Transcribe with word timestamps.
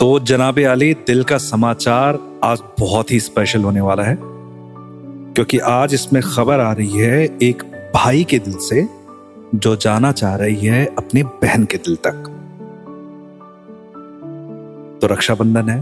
तो 0.00 0.18
जनाबे 0.20 0.64
आली, 0.64 0.92
दिल 1.06 1.22
का 1.24 1.36
समाचार 1.38 2.18
आज 2.44 2.62
बहुत 2.78 3.10
ही 3.10 3.18
स्पेशल 3.20 3.62
होने 3.62 3.80
वाला 3.80 4.02
है, 4.02 4.16
क्योंकि 5.34 5.58
आज 5.58 5.94
इसमें 5.94 6.22
खबर 6.24 6.60
आ 6.60 6.72
रही 6.72 6.98
है 6.98 7.24
एक 7.42 7.62
भाई 7.94 8.24
के 8.24 8.38
दिल 8.38 8.56
से, 8.60 8.86
जो 9.54 9.74
जाना 9.76 10.10
चाह 10.12 10.34
रही 10.36 10.66
है 10.66 10.84
अपनी 10.88 11.22
बहन 11.22 11.64
के 11.64 11.76
दिल 11.78 11.96
तक। 11.96 12.30
तो 15.00 15.06
रक्षाबंधन 15.06 15.68
है। 15.70 15.78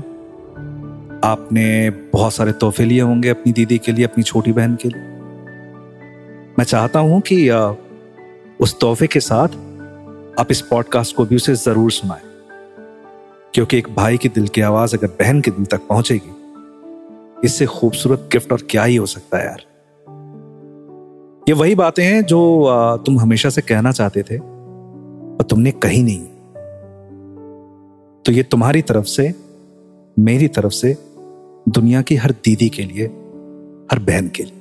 आपने 1.24 1.90
बहुत 2.12 2.34
सारे 2.34 2.52
तोहफे 2.52 2.84
लिए 2.84 3.00
होंगे 3.00 3.28
अपनी 3.28 3.52
दीदी 3.52 3.78
के 3.78 3.92
लिए, 3.92 4.04
अपनी 4.04 4.22
छोटी 4.22 4.52
बहन 4.52 4.74
के 4.82 4.88
लिए। 4.88 5.02
मैं 6.58 6.64
चाहता 6.64 7.00
हूँ 7.00 7.20
कि 7.22 7.48
उस 8.60 8.78
तोहफे 8.80 9.06
के 9.06 9.20
साथ 9.20 9.48
आप 10.40 10.50
इस 10.50 10.60
पॉडकास्ट 10.60 11.16
को 11.16 11.24
भी 11.24 11.36
उसे 11.36 11.54
ज़रूर 11.54 11.90
सुनाएँ। 11.90 12.31
क्योंकि 13.54 13.78
एक 13.78 13.88
भाई 13.94 14.16
की 14.16 14.28
दिल 14.28 14.48
की 14.48 14.60
आवाज़ 14.60 14.96
अगर 14.96 15.06
बहन 15.06 15.40
के 15.40 15.50
दिल 15.50 15.64
तक 15.64 15.80
पहुंचेगी, 15.88 16.30
इससे 17.44 17.66
खूबसूरत 17.66 18.28
गिफ्ट 18.32 18.52
और 18.52 18.62
क्या 18.70 18.84
ही 18.84 18.96
हो 18.96 19.06
सकता 19.06 19.38
है 19.38 19.46
यार। 19.46 19.62
ये 21.48 21.54
वही 21.54 21.74
बातें 21.74 22.04
हैं 22.04 22.22
जो 22.22 22.40
तुम 23.06 23.18
हमेशा 23.20 23.50
से 23.50 23.60
कहना 23.60 23.92
चाहते 23.92 24.22
थे 24.22 24.38
और 24.38 25.46
तुमने 25.50 25.70
कही 25.70 26.02
नहीं। 26.02 26.24
तो 28.22 28.32
ये 28.32 28.42
तुम्हारी 28.42 28.82
तरफ़ 28.82 29.04
से, 29.04 29.34
मेरी 30.18 30.48
तरफ़ 30.48 30.72
से, 30.72 30.96
दुनिया 31.68 32.02
की 32.02 32.16
हर 32.16 32.30
दीदी 32.30 32.68
के 32.68 32.82
लिए, 32.82 33.06
हर 33.92 33.98
बहन 33.98 34.28
के 34.28 34.42
लिए। 34.42 34.58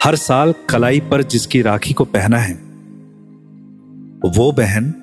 हर 0.00 0.16
साल 0.16 0.54
कलाई 0.70 1.00
पर 1.00 1.22
जिसकी 1.22 1.60
राखी 1.62 1.92
को 1.94 2.04
पहना 2.04 2.38
है, 2.38 2.54
वो 4.36 4.50
बहन 4.52 4.94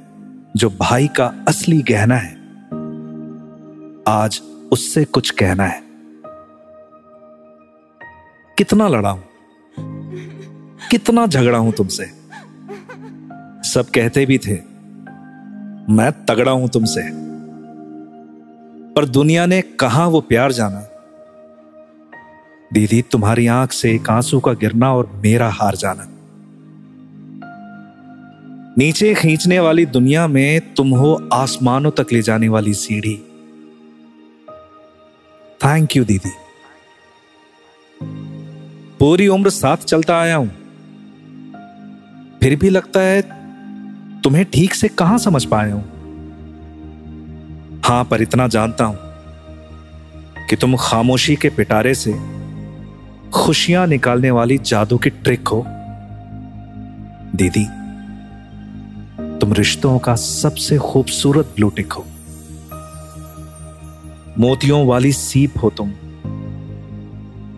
जो 0.56 0.70
भाई 0.70 1.08
का 1.08 1.26
असली 1.48 1.82
गहना 1.82 2.16
है, 2.16 2.32
आज 4.08 4.42
उससे 4.72 5.04
कुछ 5.06 5.30
कहना 5.32 5.66
है। 5.66 5.82
कितना 8.58 8.88
लड़ा 8.88 9.10
हूँ, 9.10 9.24
कितना 10.92 11.28
झगड़ा 11.28 11.58
हूँ 11.58 11.74
तुमसे। 11.74 12.06
सब 13.70 13.92
कहते 13.96 14.26
भी 14.26 14.38
थे, 14.38 14.56
मैं 15.90 16.12
तगड़ा 16.26 16.52
हूँ 16.52 16.70
तुमसे। 16.70 17.10
पर 18.94 19.06
दुनिया 19.06 19.46
ने 19.46 19.62
कहा 19.80 20.08
वो 20.08 20.22
प्यार 20.22 20.52
जाना? 20.52 20.88
दीदी, 22.74 23.02
तुम्हारी 23.02 23.48
आँख 23.48 23.72
से 23.72 23.96
एक 23.96 24.10
आँसू 24.10 24.40
का 24.40 24.54
गिरना 24.54 24.94
और 24.94 25.22
मेरा 25.24 25.50
हार 25.50 25.76
जाना। 25.76 26.08
नीचे 28.78 29.14
खींचने 29.14 29.60
वाली 29.60 29.86
दुनिया 29.86 30.28
में 30.28 30.74
तुम 30.74 30.90
हो 30.90 31.30
आसमानों 31.34 31.92
तक 31.92 32.08
ले 32.14 32.22
जाने 32.22 32.50
वाली 32.50 32.74
सीढ़ी। 32.74 33.16
थैंक 35.64 35.96
यू 35.96 36.06
दीदी। 36.06 36.32
पूरी 39.00 39.28
उम्र 39.28 39.50
साथ 39.50 39.78
चलता 39.78 40.20
आया 40.20 40.36
हूँ। 40.36 40.50
फिर 42.40 42.56
भी 42.56 42.70
लगता 42.70 43.00
है, 43.00 43.22
तुम्हें 44.22 44.46
ठीक 44.46 44.74
से 44.74 44.88
कहाँ 44.88 45.18
समझ 45.18 45.46
पाया 45.46 45.74
हूँ? 45.74 45.84
हाँ, 47.86 48.04
पर 48.04 48.22
इतना 48.22 48.48
जानता 48.48 48.84
हूँ 48.84 48.98
कि 50.50 50.56
तुम 50.56 50.76
खामोशी 50.80 51.36
के 51.36 51.50
पिटारे 51.50 51.96
से 51.96 52.37
खुशियाँ 53.34 53.88
निकालने 53.88 54.32
वाली 54.32 54.58
जादू 54.58 54.98
की 54.98 55.10
ट्रिक 55.10 55.48
हो। 55.48 55.66
दीदी, 57.36 57.66
तुम 59.40 59.54
रिश्तों 59.54 60.00
का 60.00 60.16
सबसे 60.16 60.78
खूबसूरत 60.78 61.46
ब्लूटिक 61.46 61.94
हो। 61.94 62.06
मोतियों 64.40 64.88
वाली 64.88 65.12
सीप 65.12 65.54
हो 65.64 65.70
तुम। 65.70 65.94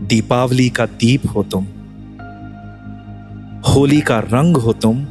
दीपावली 0.08 0.70
का 0.70 0.86
दीप 0.86 1.22
हो 1.36 1.44
तुम। 1.44 1.64
होली 3.70 4.02
का 4.02 4.20
रंग 4.20 4.58
हो 4.58 4.74
तुम। 4.74 5.08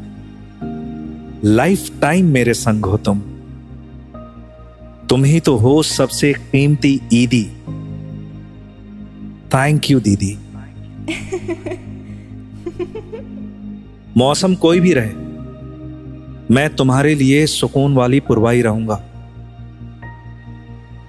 लाइफ 1.44 2.00
टाइम 2.00 2.26
मेरे 2.26 2.54
संग 2.54 2.84
हो 2.84 2.96
तुम। 2.96 3.22
तुम 5.08 5.24
ही 5.24 5.40
तो 5.40 5.56
हो 5.56 5.82
सबसे 5.82 6.32
कीमती 6.32 7.00
ईदी। 7.12 7.44
थैंक 9.54 9.90
यू 9.90 10.00
दीदी। 10.00 10.38
मौसम 14.16 14.54
कोई 14.54 14.80
भी 14.80 14.92
रहे, 14.92 15.28
मैं 16.54 16.76
तुम्हारे 16.76 17.14
लिए 17.14 17.46
सुकून 17.46 17.94
वाली 17.94 18.20
पुरवाई 18.20 18.62
रहूँगा। 18.62 19.04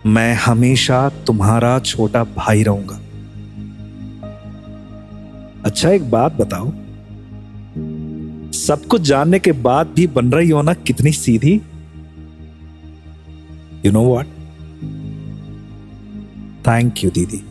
मैं 0.06 0.34
हमेशा 0.34 1.10
तुम्हारा 1.10 1.80
छोटा 1.80 2.24
भाई 2.24 2.64
रहूँगा। 2.64 3.00
अच्छा 5.66 5.90
एक 5.90 6.12
बात 6.12 6.34
बताओ। 6.34 6.72
सब 8.52 8.82
कुछ 8.90 9.02
जानने 9.02 9.40
के 9.40 9.52
बाद 9.52 9.88
भी 9.88 10.08
बन 10.08 10.32
रही 10.32 10.50
हो 10.50 10.62
ना 10.62 10.74
कितनी 10.74 11.12
सीधी? 11.12 11.62
You 13.86 13.92
know 13.92 14.02
what 14.02 14.26
thank 16.68 17.04
you 17.04 17.10
दीदी। 17.10 17.44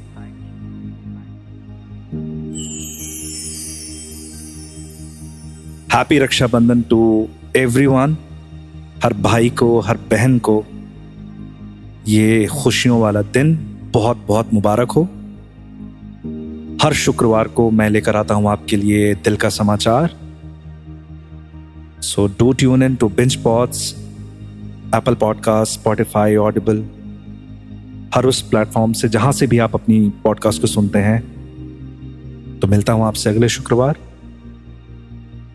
हैप्पी 5.99 6.19
रक्षाबंधन 6.19 6.83
टू 6.83 7.29
एवरीवन 7.57 8.17
हर 9.05 9.13
भाई 9.13 9.49
को, 9.51 9.81
हर 9.81 9.97
बहन 9.97 10.39
को, 10.39 10.65
ये 12.09 12.47
खुशियों 12.47 13.01
वाला 13.01 13.23
दिन 13.23 13.55
बहुत 13.93 14.25
बहुत 14.29 14.55
मुबारक 14.55 14.91
हो। 14.91 15.03
हर 16.83 16.93
शुक्रवार 16.93 17.49
को 17.49 17.71
मैं 17.71 17.91
लेकर 17.91 18.17
आता 18.17 18.35
हूँ 18.35 18.49
आपके 18.49 18.77
लिए 18.77 19.15
दिल 19.15 19.37
का 19.37 19.49
समाचार। 19.49 20.17
So 22.01 22.27
do 22.27 22.53
tune 22.53 22.83
in 22.83 22.95
to 22.95 23.09
binge 23.09 23.35
pods 23.35 23.95
Apple 24.95 25.15
podcast 25.15 25.81
Spotify 25.81 26.37
Audible 26.37 26.85
हर 28.15 28.27
उस 28.27 28.43
प्लेटफॉर्म 28.43 28.93
से 28.93 29.09
जहाँ 29.09 29.33
से 29.33 29.47
भी 29.47 29.59
आप 29.59 29.75
अपनी 29.75 30.13
पॉडकास्ट 30.25 30.61
को 30.61 30.67
सुनते 30.67 30.99
हैं। 30.99 31.21
तो 32.59 32.67
मिलता 32.67 32.93
हूँ 32.93 33.05
आपसे 33.05 33.31
अगले 33.31 33.49
शुक्रवार। 33.49 33.99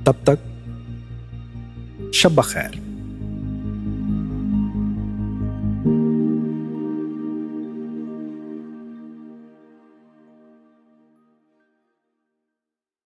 तब 0.07 0.23
तक 0.29 0.39
शब 2.15 2.41
खैर 2.41 2.82